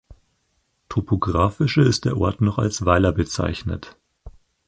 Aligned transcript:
Topographische 0.89 1.83
ist 1.83 2.05
der 2.05 2.17
Ort 2.17 2.41
noch 2.41 2.57
als 2.57 2.85
Weiler 2.87 3.11
bezeichnet. 3.11 3.97